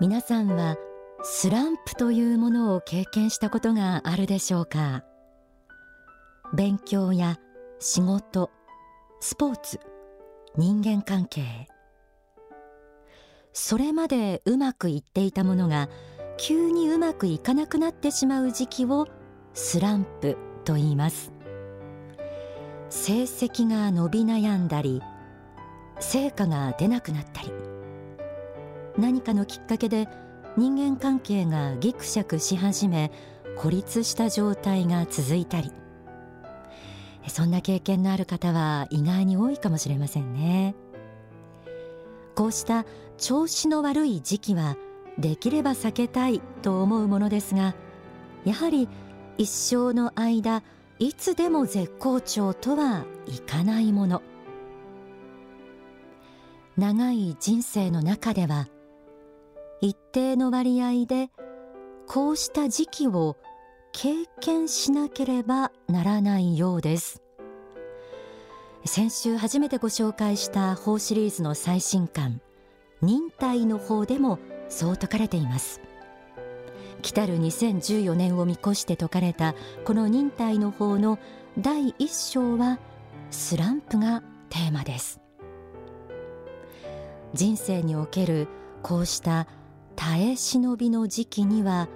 [0.00, 0.76] 皆さんは
[1.22, 5.04] スランプというものを経験したことがあるでしょうか？
[6.52, 7.38] 勉強や
[7.78, 8.50] 仕事
[9.20, 9.78] スポーツ
[10.56, 11.68] 人間関係。
[13.52, 15.88] それまでうまくいっていたものが
[16.38, 19.06] 急にうまくいかなくなってしまう時期を
[19.52, 21.32] スランプと言います。
[22.90, 25.00] 成績が伸び悩んだり
[26.00, 27.52] 成果が出なくなったり。
[28.98, 30.08] 何かのきっかけで
[30.56, 33.10] 人間関係がギクシャクし始め
[33.56, 35.72] 孤立した状態が続いたり。
[37.28, 40.74] そんな経験のある方は意外に多いかもしれませんね。
[42.34, 42.84] こうした
[43.16, 44.76] 調子の悪い時期は
[45.18, 47.76] できれば避けたいと思うものですが
[48.44, 48.88] やはり
[49.38, 50.62] 一生の間
[50.98, 54.22] いつでも絶好調とはいかないもの。
[56.76, 58.66] 長い人生の中では
[59.80, 61.30] 一定の割合で
[62.06, 63.36] こうした時期を
[63.92, 67.22] 経験しなければならないようです。
[68.84, 72.42] 先週初めてご紹介した法シリーズの最新刊
[73.00, 75.80] 忍耐の方でもそう説かれています。
[77.02, 81.18] 来たる2014年を見越して説かれたこの忍耐の方の
[81.58, 82.78] 第一章は
[83.30, 85.20] スランプがテーマです。
[87.32, 88.48] 人生における
[88.82, 89.46] こうした
[89.96, 91.88] 耐え忍びの時期には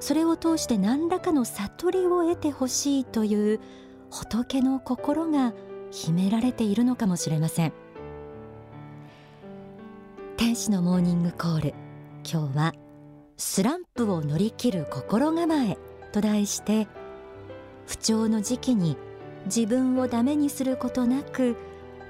[0.00, 3.60] それを通して何らかの悟りを得てほしいという
[4.10, 5.52] 仏の心が
[5.90, 7.72] 秘められているのかもしれません。
[10.36, 11.74] 天使のモーニングコール
[12.28, 12.74] 今日は
[13.36, 15.78] スランプを乗り切る心構え
[16.10, 16.88] と題して
[17.86, 18.96] 不調の時期に
[19.46, 21.56] 自分をダメにすることなく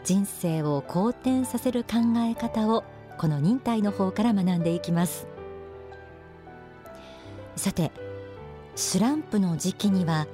[0.05, 2.85] 人生を好転させる考え方を
[3.19, 5.32] この忍耐の方から学んでいきます。
[7.57, 7.93] さて
[8.75, 10.27] スランプの時期には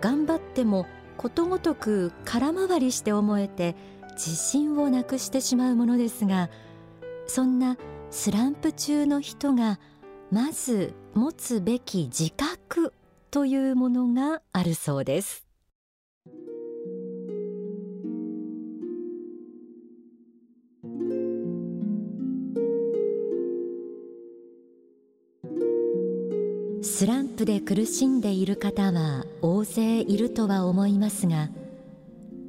[0.00, 3.74] 頑張ってもことごとく空回りして思えて
[4.14, 6.50] 自信をなくしてしまうものですが
[7.26, 7.76] そんな
[8.10, 9.78] スランプ中の人が
[10.30, 12.92] まず持つべき自覚
[13.30, 15.43] というものがあるそうです。
[26.96, 31.48] スランプで苦しんでいる方は大勢いるとは思いますが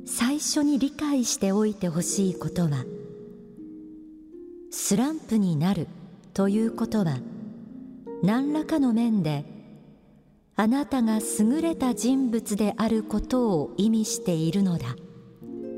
[0.06, 2.86] 最初に理解しておいてほしいことは
[4.70, 5.88] スランプになる
[6.36, 7.18] ということは
[8.22, 9.46] 何らかの面で
[10.56, 14.96] あなたが優れた人物であることを意味しているのだ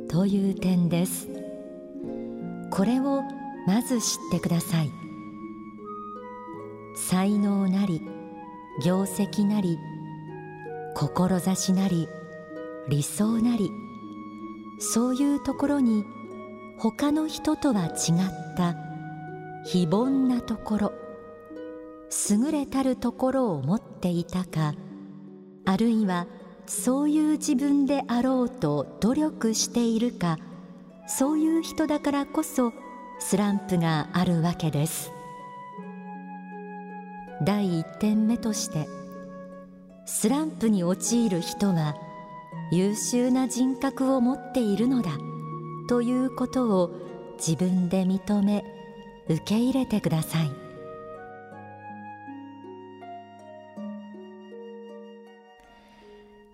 [0.09, 1.29] という点です。
[2.69, 3.23] これを
[3.65, 4.89] まず知ってください。
[6.97, 8.16] 才能なり
[8.83, 9.79] 業績なり
[10.93, 12.07] 志なり
[12.87, 13.71] 理想なり
[14.79, 16.05] そういうところに
[16.79, 18.75] 他の人とは違った
[19.65, 20.93] 非凡なところ
[22.29, 24.73] 優れたるところを持っていたか
[25.65, 26.27] あるいは
[26.67, 30.37] そういう自分であろうと努力しているか
[31.07, 32.71] そういう人だからこそ
[33.19, 35.16] スランプがあるわけです。
[37.47, 38.89] 第一点目として
[40.05, 41.95] スランプに陥る人は
[42.73, 45.11] 優秀な人格を持っているのだ
[45.87, 46.91] ということを
[47.37, 48.65] 自分で認め
[49.29, 50.51] 受け入れてください。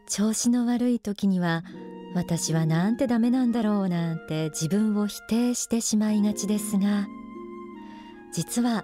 [0.08, 1.64] 調子の悪い時には
[2.14, 7.08] 私はなんてダメなんだろうなんて自分を否定してしまいがちですが
[8.32, 8.84] 実は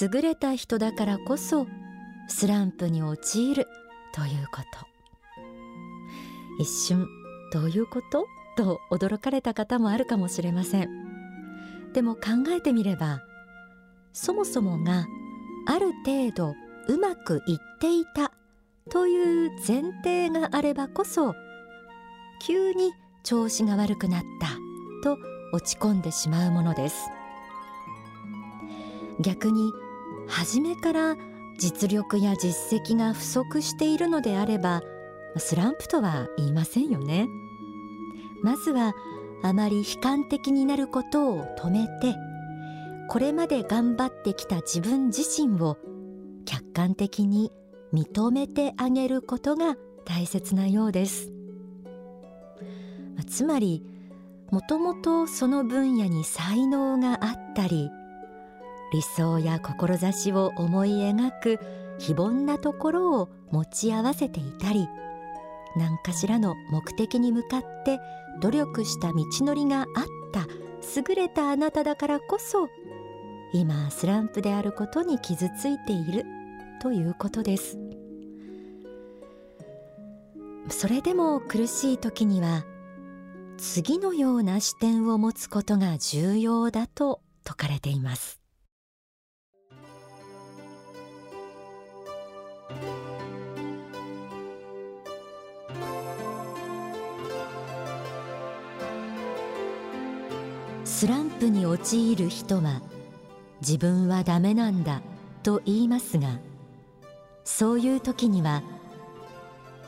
[0.00, 1.66] 優れた人だからこそ
[2.28, 3.66] スランプに陥る
[4.14, 4.88] ということ。
[6.60, 7.06] 一瞬
[7.52, 8.26] どういうこと？
[8.56, 10.88] と驚かれた方もあるかもしれません。
[11.92, 13.22] でも考えてみれば
[14.12, 15.06] そもそもが
[15.66, 16.54] ある程度
[16.88, 18.32] うまくいっていた
[18.90, 21.34] という前提があればこそ
[22.42, 22.92] 急に
[23.22, 24.48] 調子が悪くなった
[25.04, 25.18] と
[25.52, 27.08] 落ち込んでしまうものです。
[29.20, 29.72] 逆に
[30.28, 31.16] 初めから
[31.58, 34.82] 実力や実績が不足しているのであれば
[35.36, 37.28] スランプとは言いませんよね。
[38.42, 38.92] まずは
[39.42, 42.14] あまり悲観的になることを止めて
[43.08, 45.76] これまで頑張ってきた自分自身を
[46.44, 47.50] 客観的に
[47.92, 51.32] 認めてあげることが大切なようです。
[53.26, 53.84] つまり
[54.50, 57.90] もともとその分野に才能があったり
[58.92, 61.58] 理想や志を思い描く
[61.98, 64.88] 非凡なところを持ち合わせていたり
[65.76, 67.98] 何かしらの目的に向かって
[68.40, 69.86] 努力した道のりがあっ
[70.32, 70.46] た
[70.96, 72.68] 優れたあなただからこそ
[73.52, 76.24] 今スランプであることに傷ついている
[76.80, 77.78] ということです。
[80.70, 82.64] それでも苦しい時には
[83.56, 88.37] 次のような視点を持つことが重要だと説かれています。
[100.84, 102.82] スランプに陥る人は
[103.60, 105.00] 自分はダメなんだ
[105.42, 106.38] と言いますが
[107.44, 108.62] そういう時には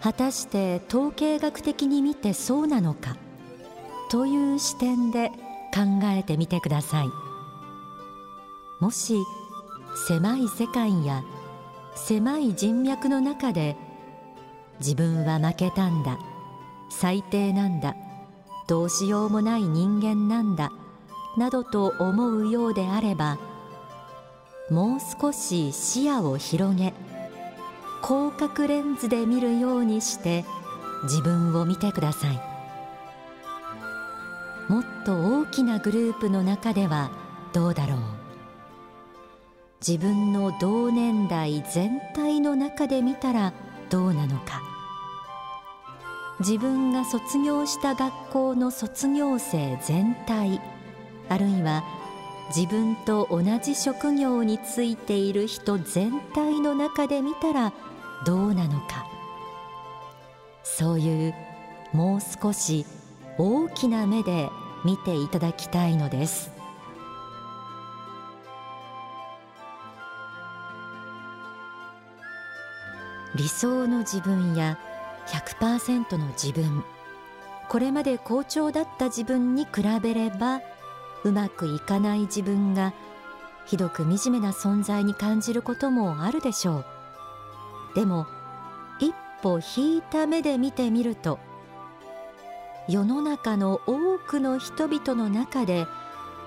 [0.01, 3.17] 果たして統計学的に見てそうなのか
[4.11, 5.31] という視点で
[5.75, 7.09] 考えてみてください。
[8.81, 9.15] もし
[10.09, 11.23] 狭い世界や
[12.07, 13.77] 狭い人脈の中で
[14.81, 16.19] 自分は負けたんだ
[16.91, 17.95] 最低なんだ
[18.67, 20.71] どうしようもない人間なんだ
[21.37, 23.39] などと思うようであれば
[24.71, 26.95] もう少し視野を広げ
[28.03, 30.45] 広角レンズで見るようにして
[31.05, 32.41] 自分を見てください。
[34.69, 37.11] もっと大きなグループの中では
[37.53, 38.20] どうだろう。
[39.87, 43.55] 自分の同年代全体の中で見たら
[43.89, 44.61] どうなのか。
[46.41, 50.61] 自分が卒業した学校の卒業生全体
[51.29, 51.85] あるいは
[52.55, 57.73] 自分と同じ職業についている人全体の中で見たら
[58.27, 59.07] どうなのか。
[60.63, 61.35] そういう
[61.93, 62.87] もう少し
[63.39, 64.51] 大きな目で
[64.85, 66.60] 見ていただきたいのです。
[73.35, 74.79] 理想の自分や
[75.27, 76.85] 100%の自分。
[77.69, 80.61] これまで好調だった自分に比べれば
[81.23, 82.93] うまくいかない自分が
[83.65, 86.85] ひどく惨めな存在に感じることもあるでしょう。
[87.95, 88.27] でも
[88.99, 91.39] 一歩引いた目で見てみると
[92.89, 95.87] 世の中の多くの人々の中で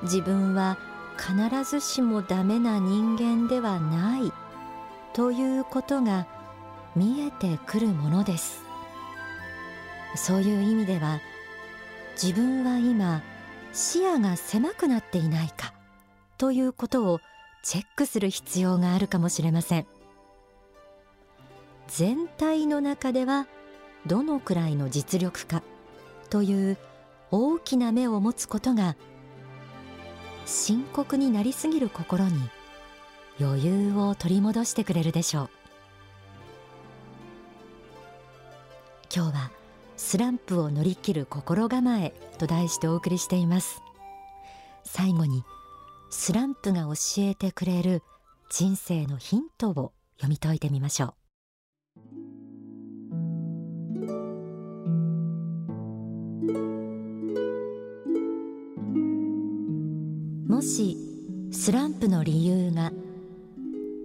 [0.03, 0.77] 自分は
[1.18, 4.33] 必ずしもダメな人間ではない
[5.13, 6.27] ということが
[6.95, 8.63] 見えてくるものです。
[10.16, 11.19] そういう意味では
[12.22, 13.22] 自分は今
[13.74, 15.74] 視野が狭くなっていないか
[16.38, 17.19] ということを
[17.63, 19.88] チェックする必要があるかもしれません。
[21.88, 23.48] 全体の中では
[24.06, 25.63] どのくらいの実力か
[26.30, 26.78] という
[27.31, 28.96] 大きな目を持つことが
[30.46, 32.50] 深刻になりすぎる心に
[33.39, 35.62] 余裕を取り戻してくれるでしょう。
[39.15, 39.51] 今日は
[39.95, 43.83] スランプを乗り切る心構えと題してお送りしています。
[44.83, 45.44] 最後に
[46.10, 48.01] スランプが教えてくれる
[48.50, 51.13] 人生のヒントを読み解いてみましょ
[60.48, 60.51] う。
[60.51, 60.98] もし
[61.51, 62.91] スランプの理由が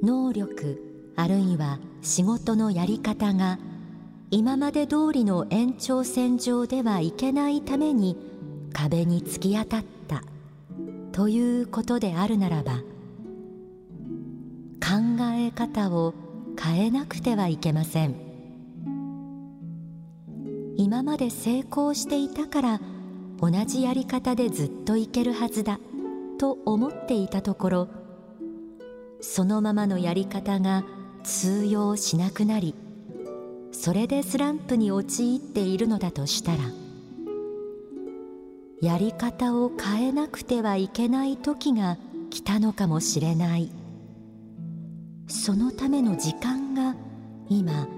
[0.02, 3.58] 能力あるいは仕事のやり方が
[4.30, 8.16] 今まで通りの延長線上ではいけないために
[8.72, 10.22] 壁に突き当たった。
[11.12, 12.76] ということであるならば
[14.80, 16.14] 考え方を
[16.56, 18.14] 変えなくてはいけません。
[20.76, 22.80] 今まで成功していたから
[23.40, 25.80] 同じやり方でずっといけるはずだ。
[26.38, 27.88] と思っていたところ
[29.20, 30.84] そのままのやり方が
[31.24, 32.74] 通用しなくなり
[33.80, 36.58] それでスランプに陥っているのだとしたら
[38.82, 41.96] やり方を変えなくてはいけない時が
[42.28, 43.70] 来たのかもしれない。
[45.28, 46.96] そのための時間が
[47.48, 47.88] 今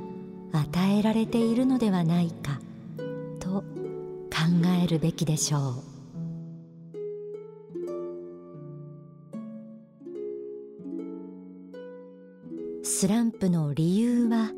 [0.52, 2.60] 与えられているのではないか
[3.38, 3.64] と考
[4.82, 5.82] えるべきでしょ
[12.82, 12.84] う。
[12.84, 14.52] スランプの理由は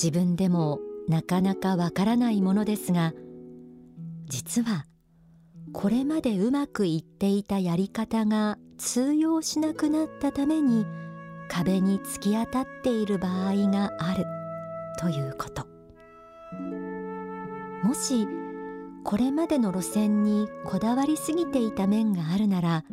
[0.00, 3.14] 自分でもなかなかわからないものですが
[4.28, 4.84] 実は
[5.72, 10.86] これまでうまくいっていたやり方が通用しなくなったために
[11.48, 14.24] 壁に突き当たっている場合がある
[15.00, 15.66] ということ。
[17.82, 18.26] もし
[19.04, 22.84] これまでの路線にこだわりすぎていた面があるなら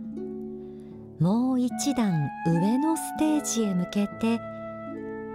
[1.20, 4.40] もう一段上のステージへ向けて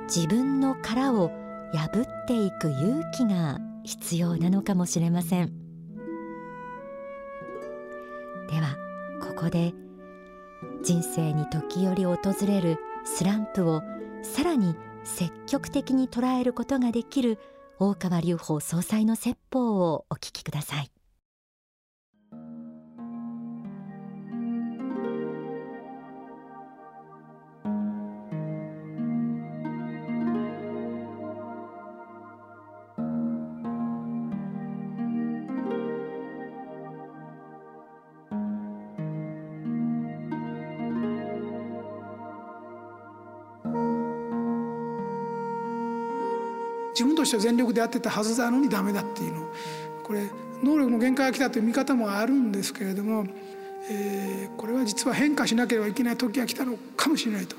[0.05, 1.33] 自分の殻を
[1.73, 5.53] 破っていく勇気が必要なのかもしれません。
[8.51, 8.77] では
[9.21, 9.75] ここで
[10.83, 13.83] 人生に時折訪れるスランプを
[14.23, 17.39] さらに積極的に捉えることができる
[17.79, 20.91] 大川隆法総裁の説法をお聞きください。
[46.99, 49.47] 自分としては全力でやってたはずなのにダメだっていうの。
[50.03, 50.29] これ
[50.65, 53.25] 能力の限界が来たという見方もあるんですけれども、
[53.89, 57.55] えー、これは実は変化しなければいけない時が来たのかもしれないと。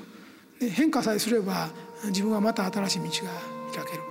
[0.58, 1.70] で変化さえすれば
[2.08, 3.10] 自分はまた新しい道が
[3.74, 4.02] 開ける。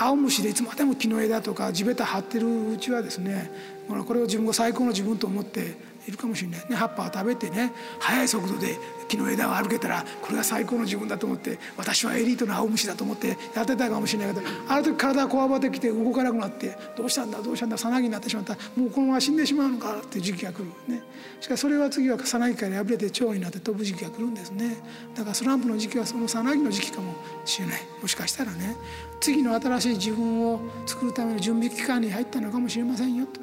[0.00, 3.50] 青虫でいつまでも木の枝とか地べた張ってるうちはですね
[3.86, 5.76] これを自分が最高の自分と思って
[6.08, 6.60] いるかもしれない。
[6.70, 18.54] ね葉っぱを食べてね速い速度で木の枝を歩けたらこれが最高の自分だと思って私はエリートの青虫だと思ってやってたかもしれないけどある時体がこわばってきて動かなくなってどうしたんだどうしたんださなぎになってしまった。
[18.76, 21.02] もうこのまま死んでしまうのかっていう時期が来るね。
[21.40, 24.76] しかしそれは次はさなぎから破れて蝶になって飛ぶ時期が来るんですね。
[25.14, 27.80] だからスランプの時期はそのさなぎの時期かもしれない。
[28.00, 28.76] もしかしたらね。
[29.20, 33.40] 次の新しい自分を作るための準備期間に入ったのかもしれませんよと。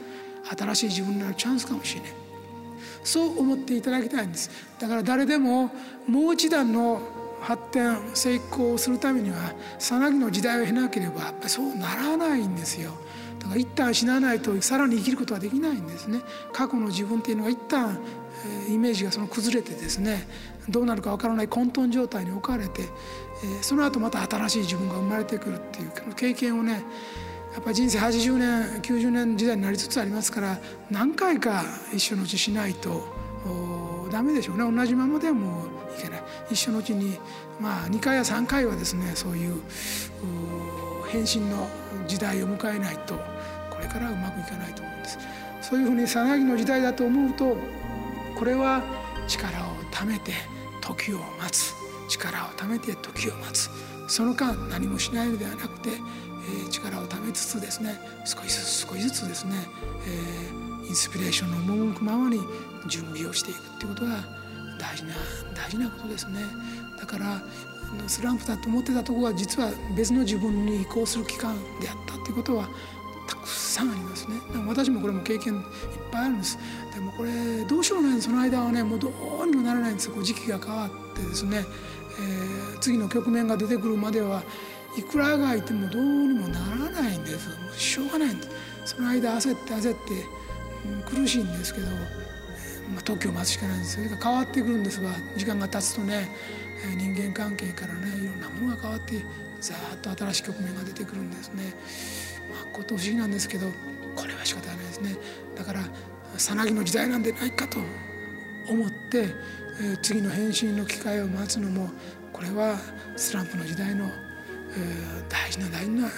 [0.57, 2.24] 新しい自分になるチャンスかもしれない。
[3.05, 4.49] そう思っていただきたいんです。
[4.79, 5.71] だから誰でも
[6.07, 7.01] もう一段の
[7.41, 12.91] 発展成功をするためにはさなぎの時代を経なければやっぱりそうならないんですよ。
[13.39, 16.21] だから一旦死なないとさらに生きることはできないんですね。
[16.51, 17.99] 過去の自分っていうのが一旦
[18.69, 20.27] イメージがその崩れてですね
[20.69, 22.89] どうなるかわからない混沌状態に置かれて
[23.61, 26.83] その後また新しい自分が生まれてくるっていう経験をね
[27.59, 30.59] っぱ人生80年90年時代になりつつありますから
[30.91, 33.03] 何回か一緒のうちしないと
[34.11, 34.77] ダメでしょうね。
[34.77, 36.23] 同じままではもういけない。
[36.49, 37.17] 一緒のうちに
[37.59, 39.61] まあ2回や3回はですねそういう
[41.07, 41.67] 変身の
[42.07, 45.17] 時代を迎えないとこれからうまくいかないと思うんです。
[45.61, 47.57] そういうふうにさなぎの時代だと思うと
[48.37, 48.83] これは
[49.27, 50.33] 力をためて
[50.81, 51.73] 時を待つ。
[52.07, 53.69] 力をためて時を待つ。
[54.07, 55.89] その間何もしないのではなくて
[56.71, 59.55] 力をためつつですね少しずつ少しずつですね、
[60.07, 62.39] えインスピレーションの赴くままに
[62.87, 64.23] 準備をしていくっていうことが
[64.79, 65.13] 大事な
[65.55, 66.39] 大事なことですね。
[66.99, 67.41] だから
[68.07, 72.67] スランプだと思ってたところは実は別の自分に移行する期間であったっていうことは
[73.27, 74.35] たくさんありますね。
[74.67, 75.61] 私もこれも経験いっ
[76.11, 76.57] ぱいあるんです。
[76.93, 79.11] でもこれどうしようもないその間はねもうど
[79.41, 81.65] うにもならないんですこう時期が変わってですね、
[82.19, 84.43] えー、次の局面が出てくるまでは
[84.97, 87.49] いくらあがいてもどうにもならないんです。
[87.49, 88.49] もうしょうがないんです。
[88.95, 90.13] その間焦って焦って、
[90.85, 93.95] うん、苦しいんですけど、まあ、時を待つしかないんです。
[93.95, 96.29] それが変わってくるんですが時間が経つとね
[96.97, 99.25] 人間関係からねいろんなものが変わって
[99.59, 101.73] ざーっと新しい局面が出てくるんですね。
[102.51, 103.67] まあ、こと不思議なんですけど
[104.15, 105.15] これは仕方ないですね。
[105.55, 105.81] だから
[106.37, 107.79] さなぎの時代なんでないかと
[108.69, 109.29] 思って、
[109.81, 111.89] えー、次の返信の機会を待つのも
[112.33, 112.77] これは
[113.15, 114.09] スランプの時代の
[115.29, 116.09] 大事な大事な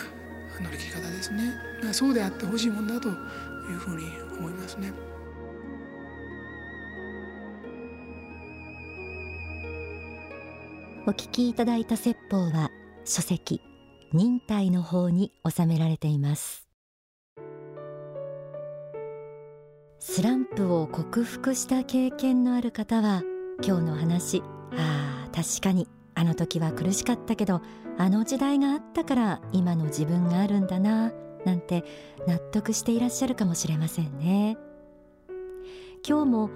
[0.62, 1.54] 乗り切り方ですね
[1.92, 3.16] そうであってほしいもんだという
[3.78, 4.06] ふうに
[4.40, 4.92] 思いますね。
[11.08, 12.70] お聞きいただいた説法は
[13.06, 13.62] 書籍
[14.12, 16.68] 忍耐の方に収められています
[20.00, 23.24] スランプを克服した経験のある方は
[23.66, 27.62] 今日の話ああ確かにあの時は苦しかったけど
[27.98, 31.12] あの時代があったから今の自分があるんだな
[31.46, 31.84] なんて
[32.28, 34.58] 納得していらっしゃるかもしれませんね。
[36.08, 36.50] 今日も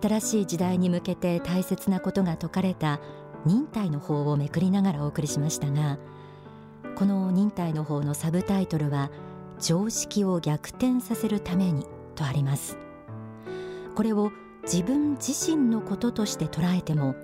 [0.00, 3.00] 新しい時代に向けて大切なことが説かれた
[3.44, 5.98] 忍耐の法をめくりながらお送りしましたが
[6.96, 9.10] この忍耐の法のサブタイトルは
[9.60, 12.78] 常識を逆転させるためにとあります。
[13.94, 14.32] これを
[14.64, 17.14] 自分自身のこととして捉えても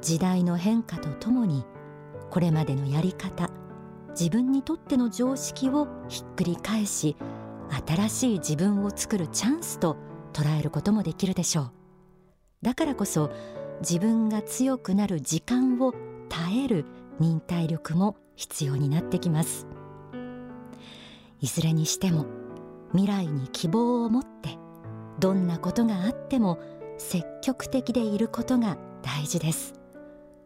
[0.00, 1.64] 時代の変化とともに
[2.32, 3.50] これまでのやり方
[4.18, 7.14] 自分にとっての常識をひっくり返し
[7.86, 9.98] 新しい自分を作るチャンスと
[10.32, 11.72] 捉えることもできるでしょう。
[12.62, 13.30] だからこそ
[13.82, 15.92] 自分が強くなる時間を
[16.30, 16.86] 耐える
[17.18, 19.66] 忍耐力も必要になってきます。
[21.38, 22.24] いずれにしても
[22.92, 24.56] 未来に希望を持って
[25.18, 26.58] どんなことがあっても
[26.96, 29.81] 積極的でいることが大事です。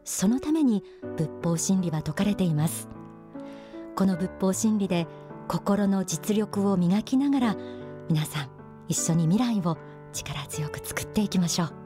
[0.06, 0.84] そのために
[1.18, 2.88] 仏法真理は説かれています。
[3.96, 5.08] この仏法真理で
[5.48, 7.56] 心の実力を磨きながら
[8.08, 8.50] 皆さん
[8.88, 9.76] 一緒に未来を
[10.12, 11.85] 力強く作っていきましょう。